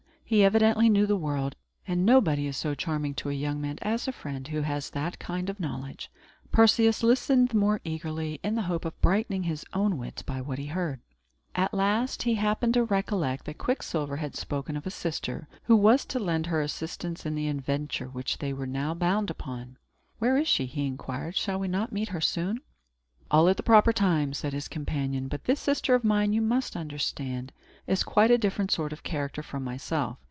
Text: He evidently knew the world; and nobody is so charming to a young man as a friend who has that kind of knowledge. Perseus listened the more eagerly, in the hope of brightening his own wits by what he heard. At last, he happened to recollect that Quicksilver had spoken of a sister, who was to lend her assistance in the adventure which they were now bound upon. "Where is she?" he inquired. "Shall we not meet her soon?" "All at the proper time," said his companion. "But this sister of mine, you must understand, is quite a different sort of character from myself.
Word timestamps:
He 0.31 0.45
evidently 0.45 0.87
knew 0.87 1.05
the 1.05 1.17
world; 1.17 1.57
and 1.85 2.05
nobody 2.05 2.47
is 2.47 2.55
so 2.55 2.73
charming 2.73 3.13
to 3.15 3.27
a 3.29 3.33
young 3.33 3.59
man 3.59 3.77
as 3.81 4.07
a 4.07 4.13
friend 4.13 4.47
who 4.47 4.61
has 4.61 4.89
that 4.91 5.19
kind 5.19 5.49
of 5.49 5.59
knowledge. 5.59 6.09
Perseus 6.53 7.03
listened 7.03 7.49
the 7.49 7.57
more 7.57 7.81
eagerly, 7.83 8.39
in 8.41 8.55
the 8.55 8.61
hope 8.61 8.85
of 8.85 9.01
brightening 9.01 9.43
his 9.43 9.65
own 9.73 9.97
wits 9.97 10.21
by 10.21 10.39
what 10.39 10.57
he 10.57 10.67
heard. 10.67 11.01
At 11.53 11.73
last, 11.73 12.23
he 12.23 12.35
happened 12.35 12.75
to 12.75 12.83
recollect 12.85 13.43
that 13.43 13.57
Quicksilver 13.57 14.15
had 14.15 14.37
spoken 14.37 14.77
of 14.77 14.87
a 14.87 14.89
sister, 14.89 15.49
who 15.63 15.75
was 15.75 16.05
to 16.05 16.17
lend 16.17 16.45
her 16.45 16.61
assistance 16.61 17.25
in 17.25 17.35
the 17.35 17.49
adventure 17.49 18.07
which 18.07 18.37
they 18.37 18.53
were 18.53 18.65
now 18.65 18.93
bound 18.93 19.29
upon. 19.29 19.75
"Where 20.19 20.37
is 20.37 20.47
she?" 20.47 20.65
he 20.65 20.85
inquired. 20.87 21.35
"Shall 21.35 21.59
we 21.59 21.67
not 21.67 21.91
meet 21.91 22.07
her 22.07 22.21
soon?" 22.21 22.61
"All 23.29 23.49
at 23.49 23.57
the 23.57 23.63
proper 23.63 23.91
time," 23.91 24.31
said 24.31 24.51
his 24.53 24.67
companion. 24.69 25.27
"But 25.27 25.43
this 25.43 25.59
sister 25.59 25.93
of 25.93 26.03
mine, 26.05 26.31
you 26.33 26.41
must 26.41 26.75
understand, 26.77 27.51
is 27.87 28.03
quite 28.03 28.31
a 28.31 28.37
different 28.37 28.71
sort 28.71 28.93
of 28.93 29.03
character 29.03 29.41
from 29.43 29.63
myself. 29.65 30.19